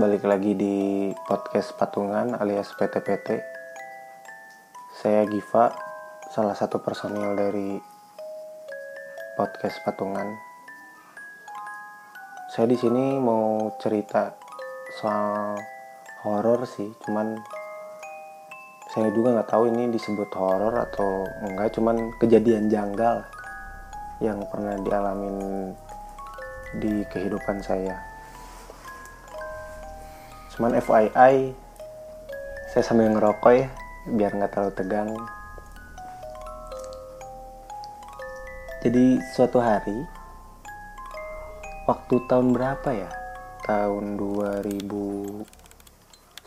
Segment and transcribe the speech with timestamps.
[0.00, 3.36] Balik lagi di podcast Patungan alias PTPT
[4.96, 5.76] Saya Giva
[6.32, 7.76] Salah satu personil dari
[9.36, 10.24] podcast Patungan
[12.48, 14.32] Saya di sini mau cerita
[14.96, 15.60] soal
[16.24, 17.36] horor sih Cuman
[18.96, 23.20] saya juga nggak tahu ini disebut horor atau enggak Cuman kejadian janggal
[24.24, 25.76] yang pernah dialamin
[26.80, 28.09] di kehidupan saya.
[30.50, 31.54] Cuman FYI,
[32.70, 33.70] saya sambil ngerokok ya,
[34.10, 35.10] biar nggak terlalu tegang.
[38.80, 40.08] Jadi suatu hari,
[41.84, 43.10] waktu tahun berapa ya?
[43.62, 45.44] Tahun 2000,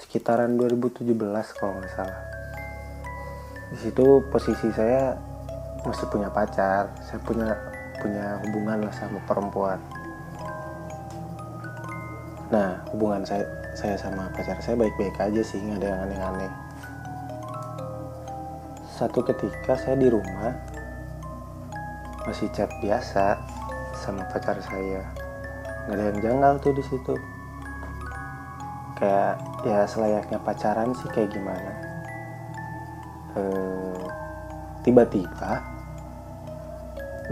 [0.02, 1.14] sekitaran 2017
[1.56, 2.22] kalau nggak salah.
[3.74, 5.16] Di situ posisi saya
[5.86, 7.54] masih punya pacar, saya punya
[8.02, 9.80] punya hubungan lah sama perempuan.
[12.54, 16.52] Nah, hubungan saya saya sama pacar saya baik-baik aja sih, nggak ada yang aneh-aneh.
[18.94, 20.54] Satu ketika saya di rumah
[22.30, 23.42] masih chat biasa
[23.98, 25.02] sama pacar saya,
[25.90, 27.18] nggak ada yang janggal tuh di situ.
[29.02, 31.74] Kayak ya selayaknya pacaran sih kayak gimana.
[33.34, 34.06] Eh,
[34.86, 35.58] tiba-tiba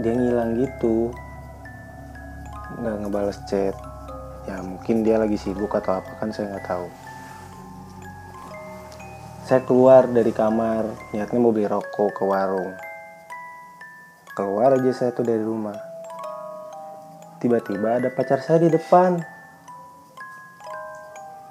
[0.02, 1.14] dia ngilang gitu,
[2.82, 3.91] nggak ngebales chat
[4.46, 6.86] ya mungkin dia lagi sibuk atau apa kan saya nggak tahu.
[9.46, 12.74] Saya keluar dari kamar niatnya mau beli rokok ke warung.
[14.32, 15.76] Keluar aja saya tuh dari rumah.
[17.42, 19.18] Tiba-tiba ada pacar saya di depan.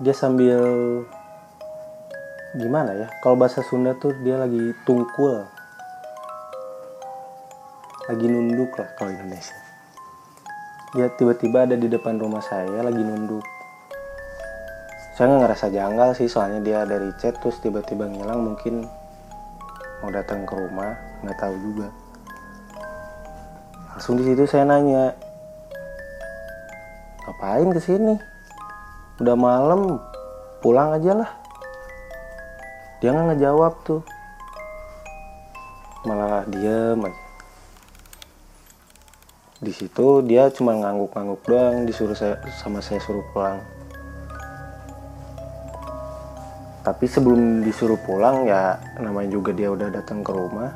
[0.02, 0.60] Dia sambil
[2.52, 5.46] gimana ya kalau bahasa Sunda tuh dia lagi tungkul.
[8.10, 9.71] Lagi nunduk lah kalau Indonesia
[10.92, 13.44] dia tiba-tiba ada di depan rumah saya lagi nunduk.
[15.16, 18.84] Saya nggak ngerasa janggal sih soalnya dia dari chat terus tiba-tiba ngilang mungkin
[20.04, 20.92] mau datang ke rumah
[21.24, 21.88] nggak tahu juga.
[23.96, 25.16] Langsung di situ saya nanya
[27.24, 28.16] ngapain ke sini
[29.24, 29.96] udah malam
[30.60, 31.32] pulang aja lah.
[33.00, 34.04] Dia nggak ngejawab tuh.
[36.04, 37.21] Malah diem aja
[39.62, 43.62] di situ dia cuma ngangguk-ngangguk doang disuruh saya sama saya suruh pulang.
[46.82, 50.74] Tapi sebelum disuruh pulang ya namanya juga dia udah datang ke rumah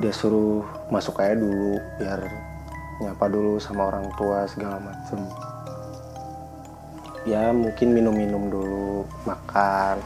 [0.00, 2.24] dia suruh masuk aja dulu biar
[3.04, 5.20] nyapa dulu sama orang tua segala macem.
[7.28, 10.00] Ya mungkin minum-minum dulu makan.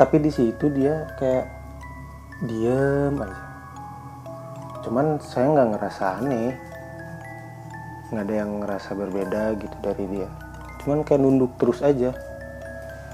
[0.00, 1.44] Tapi di situ dia kayak
[2.48, 3.48] diem aja
[4.88, 6.56] cuman saya nggak ngerasa aneh.
[8.08, 10.28] Nggak ada yang ngerasa berbeda gitu dari dia.
[10.80, 12.16] Cuman kayak nunduk terus aja.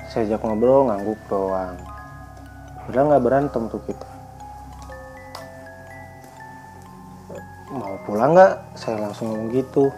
[0.06, 1.74] Saya ajak ngobrol ngangguk doang.
[2.86, 4.06] Udah nggak berantem tuh kita.
[7.74, 8.78] Mau pulang nggak?
[8.78, 9.90] Saya langsung ngomong gitu.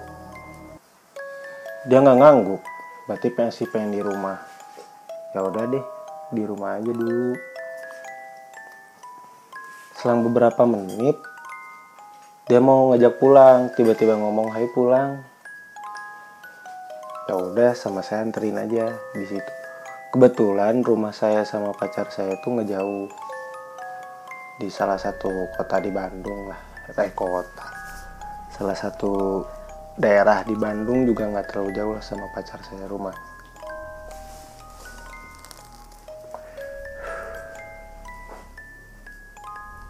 [1.93, 2.63] Dia nggak ngangguk.
[3.05, 4.41] Berarti pengen pengen di rumah.
[5.37, 5.85] Ya udah deh
[6.33, 7.37] di rumah aja dulu.
[10.01, 11.36] Selang beberapa menit
[12.47, 15.19] dia mau ngajak pulang tiba-tiba ngomong hai pulang.
[17.27, 19.53] Ya udah sama saya anterin aja di situ.
[20.15, 23.11] Kebetulan rumah saya sama pacar saya tuh ngejauh
[24.63, 25.27] di salah satu
[25.59, 26.63] kota di Bandung lah
[26.95, 27.67] eh kota.
[28.55, 29.43] Salah satu
[29.99, 33.19] daerah di Bandung juga nggak terlalu jauh lah sama pacar saya rumah.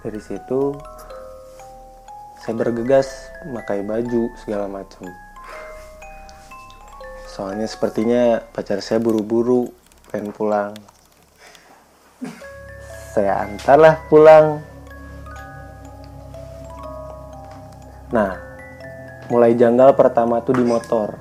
[0.00, 0.95] Dari situ
[2.46, 3.10] saya bergegas
[3.42, 5.10] memakai baju segala macam.
[7.26, 9.66] Soalnya sepertinya pacar saya buru-buru
[10.14, 10.70] pengen pulang.
[13.10, 14.62] Saya antarlah pulang.
[18.14, 18.38] Nah
[19.26, 21.18] mulai janggal pertama tuh di motor.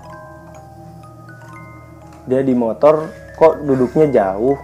[2.30, 4.62] Dia di motor kok duduknya jauh?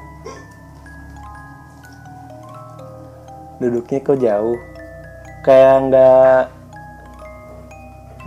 [3.58, 4.71] Duduknya kok jauh
[5.42, 6.42] kayak nggak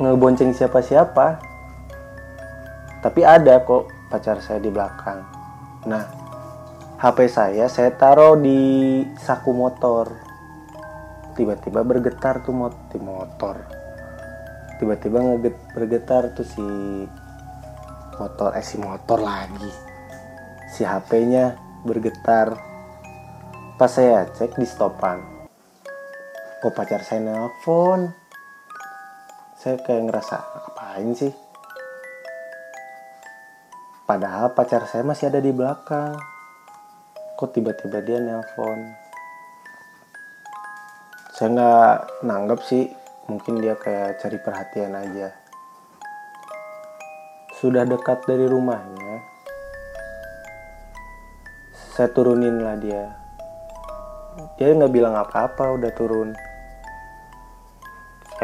[0.02, 1.38] ngebonceng siapa-siapa.
[2.98, 5.22] Tapi ada kok pacar saya di belakang.
[5.86, 6.04] Nah
[6.98, 10.10] HP saya saya taruh di saku motor.
[11.34, 13.56] Tiba-tiba bergetar tuh mot motor.
[14.78, 16.66] Tiba-tiba ngeget bergetar tuh si
[18.18, 19.70] motor eh si motor lagi.
[20.70, 22.58] Si HP-nya bergetar.
[23.74, 25.33] Pas saya cek di stopan
[26.64, 28.08] kok pacar saya nelpon
[29.52, 31.32] saya kayak ngerasa ngapain sih?
[34.08, 36.16] Padahal pacar saya masih ada di belakang.
[37.36, 38.96] Kok tiba-tiba dia nelpon
[41.36, 42.88] saya nggak nanggap sih
[43.28, 45.36] mungkin dia kayak cari perhatian aja.
[47.60, 49.20] Sudah dekat dari rumahnya
[51.92, 53.04] saya turunin lah dia.
[54.56, 56.53] Dia nggak bilang apa-apa udah turun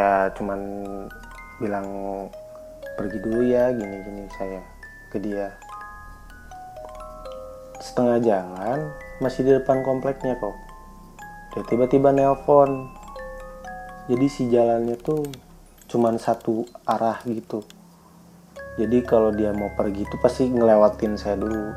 [0.01, 0.61] ya cuman
[1.61, 1.87] bilang
[2.97, 4.65] pergi dulu ya gini-gini saya
[5.13, 5.53] ke dia.
[7.81, 8.79] Setengah jalan
[9.21, 10.57] masih di depan kompleknya kok.
[11.53, 12.89] Dia tiba-tiba nelpon.
[14.09, 15.29] Jadi si jalannya tuh
[15.93, 17.61] cuman satu arah gitu.
[18.81, 21.77] Jadi kalau dia mau pergi tuh pasti ngelewatin saya dulu.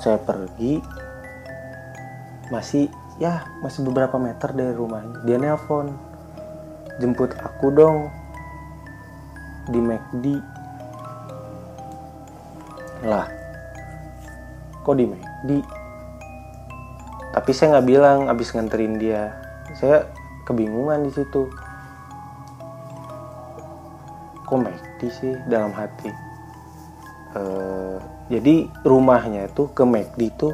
[0.00, 0.82] Saya pergi
[2.50, 2.90] masih
[3.22, 5.22] ya masih beberapa meter dari rumahnya.
[5.22, 6.09] Dia nelpon
[7.00, 8.12] jemput aku dong
[9.72, 10.24] di McD
[13.08, 13.26] lah
[14.84, 15.80] kok di McD
[17.30, 19.30] tapi saya nggak bilang abis nganterin dia.
[19.78, 20.10] Saya
[20.42, 21.46] kebingungan di situ.
[24.50, 25.34] Kok McD sih?
[25.46, 26.10] Dalam hati.
[27.30, 27.96] Eh,
[28.34, 30.50] jadi rumahnya itu ke McD itu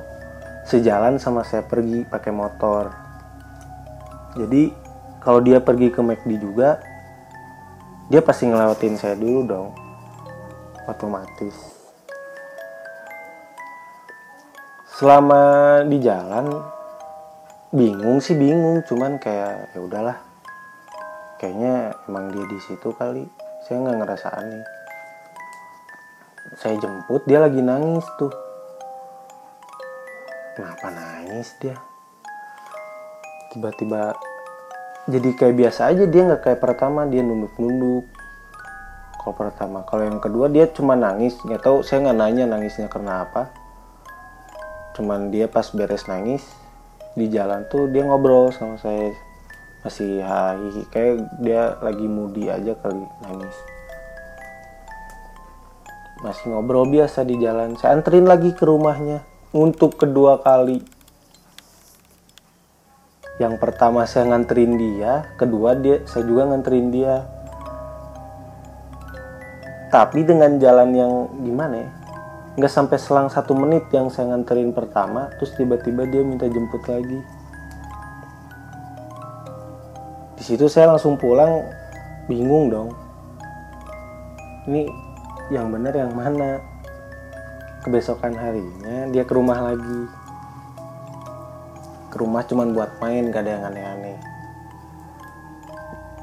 [0.69, 2.93] sejalan sama saya pergi pakai motor.
[4.37, 4.69] Jadi
[5.27, 6.79] kalau dia pergi ke McD juga
[8.07, 9.69] dia pasti ngelewatin saya dulu dong.
[10.87, 11.75] Otomatis.
[14.95, 16.47] Selama di jalan
[17.75, 18.87] bingung sih bingung.
[18.87, 20.23] Cuman kayak ya udahlah.
[21.43, 23.27] Kayaknya emang dia di situ kali.
[23.67, 24.65] Saya nggak ngerasa aneh.
[26.63, 28.31] Saya jemput dia lagi nangis tuh.
[30.55, 31.75] Kenapa nangis dia?
[33.51, 34.15] Tiba-tiba
[35.07, 38.11] jadi kayak biasa aja dia nggak kayak pertama dia nunduk-nunduk.
[39.23, 43.23] Kalau pertama kalau yang kedua dia cuma nangis nggak tahu saya nggak nanya nangisnya karena
[43.23, 43.55] apa.
[44.99, 46.43] Cuman dia pas beres nangis
[47.15, 49.15] di jalan tuh dia ngobrol sama saya
[49.87, 53.57] masih hai kayak dia lagi moody aja kali nangis.
[56.19, 59.23] Masih ngobrol biasa di jalan saya anterin lagi ke rumahnya
[59.55, 60.96] untuk kedua kali
[63.37, 67.15] yang pertama saya nganterin dia kedua dia saya juga nganterin dia.
[69.93, 71.13] Tapi dengan jalan yang
[71.45, 71.91] gimana ya?
[72.57, 77.21] Nggak sampai selang satu menit yang saya nganterin pertama terus tiba-tiba dia minta jemput lagi.
[80.41, 81.61] Di situ saya langsung pulang
[82.29, 82.89] bingung dong.
[84.65, 84.89] Ini
[85.53, 86.59] yang benar yang mana?
[87.85, 90.26] Kebesokan harinya dia ke rumah lagi
[92.17, 94.17] ke rumah cuman buat main gak ada yang aneh-aneh.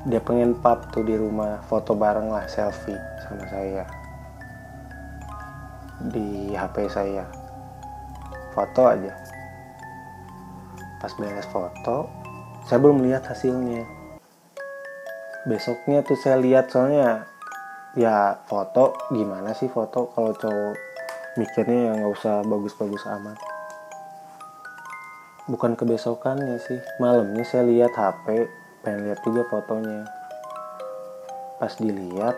[0.09, 3.85] Dia pengen pap tuh di rumah foto bareng lah selfie sama saya.
[6.01, 7.29] Di HP saya.
[8.57, 9.13] Foto aja.
[10.97, 12.09] Pas beres foto
[12.65, 13.85] saya belum lihat hasilnya.
[15.45, 17.29] Besoknya tuh saya lihat soalnya
[17.93, 20.09] ya foto gimana sih foto?
[20.09, 20.75] Kalau cowok
[21.37, 23.52] mikirnya yang nggak usah bagus-bagus amat
[25.49, 26.79] bukan kebesokannya sih.
[26.99, 28.47] Malamnya saya lihat HP
[28.83, 30.07] pengen lihat juga fotonya.
[31.59, 32.35] Pas dilihat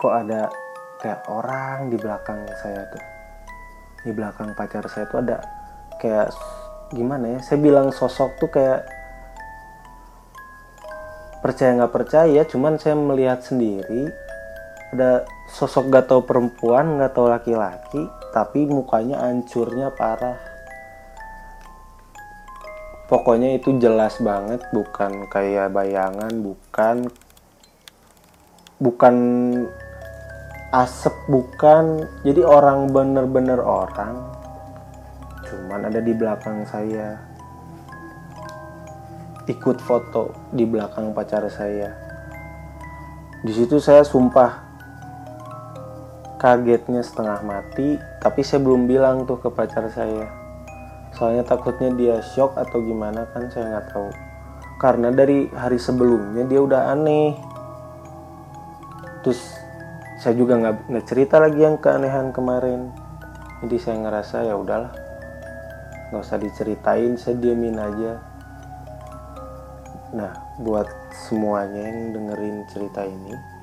[0.00, 0.52] kok ada
[1.00, 3.04] kayak orang di belakang saya tuh.
[4.04, 5.40] Di belakang pacar saya tuh ada
[5.96, 6.28] kayak
[6.92, 8.84] gimana ya saya bilang sosok tuh kayak
[11.40, 14.08] percaya nggak percaya cuman saya melihat sendiri
[14.94, 20.42] ada sosok gak tau perempuan gak tau laki-laki tapi mukanya hancurnya parah.
[23.06, 27.06] Pokoknya itu jelas banget bukan kayak bayangan bukan
[28.82, 29.16] bukan
[30.74, 32.10] asap bukan.
[32.26, 34.18] Jadi orang bener-bener orang
[35.46, 37.14] cuman ada di belakang saya.
[39.46, 41.94] Ikut foto di belakang pacar saya.
[43.46, 44.73] Di situ saya sumpah
[46.44, 50.28] kagetnya setengah mati tapi saya belum bilang tuh ke pacar saya.
[51.16, 54.12] Soalnya takutnya dia shock atau gimana kan saya nggak tahu.
[54.76, 57.32] Karena dari hari sebelumnya dia udah aneh.
[59.24, 59.40] Terus
[60.20, 62.92] saya juga nggak cerita lagi yang keanehan kemarin.
[63.64, 64.92] Jadi saya ngerasa ya udahlah
[66.12, 68.20] nggak usah diceritain saya diemin aja.
[70.12, 73.53] Nah buat semuanya yang dengerin cerita ini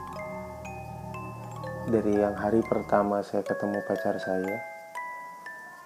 [1.89, 4.61] dari yang hari pertama saya ketemu pacar saya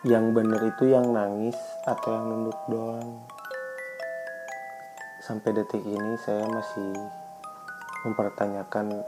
[0.03, 1.55] yang bener itu yang nangis
[1.87, 3.23] atau yang nunduk doang.
[5.23, 6.93] Sampai detik ini saya masih
[8.05, 9.01] mempertanyakan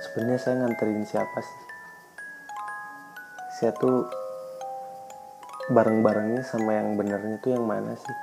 [0.00, 1.62] sebenarnya saya nganterin siapa sih?
[3.60, 4.08] Saya tuh
[5.70, 8.16] bareng-barengnya sama yang benernya itu yang mana sih?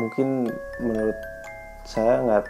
[0.00, 0.48] Mungkin
[0.82, 1.18] menurut
[1.86, 2.44] saya nggak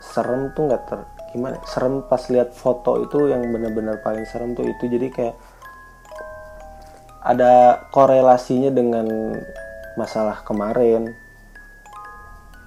[0.00, 4.66] serem tuh nggak ter gimana serem pas lihat foto itu yang benar-benar paling serem tuh
[4.66, 4.84] itu.
[4.90, 5.36] Jadi kayak
[7.20, 9.06] ada korelasinya dengan
[9.94, 11.12] masalah kemarin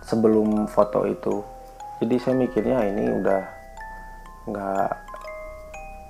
[0.05, 1.43] sebelum foto itu.
[2.03, 3.41] Jadi saya mikirnya ah, ini udah
[4.43, 4.91] nggak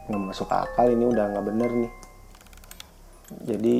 [0.09, 1.93] nggak masuk akal ini udah nggak bener nih.
[3.47, 3.75] Jadi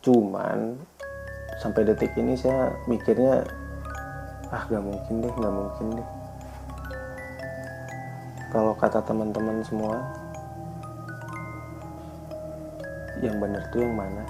[0.00, 0.78] cuman
[1.60, 3.44] sampai detik ini saya mikirnya
[4.50, 6.19] ah nggak mungkin deh nggak mungkin deh
[8.50, 10.02] kalau kata teman-teman semua
[13.22, 14.26] yang bener tuh yang mana?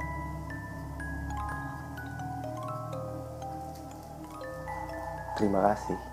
[5.40, 6.09] Terima kasih